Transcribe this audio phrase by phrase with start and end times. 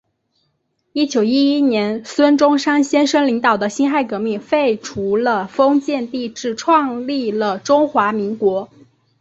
[0.93, 8.67] 一九一一年孙中山先生领导的辛亥革命，废除了封建帝制，创立了中华民国。